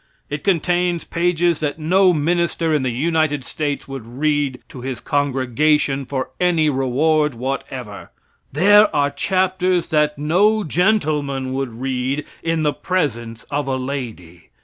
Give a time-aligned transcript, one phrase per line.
[0.31, 6.05] It contains pages that no minister in the United States would read to his congregation
[6.07, 8.09] for any reward whatever.
[8.51, 14.49] There are chapters that no gentleman would read in the presence of a lady.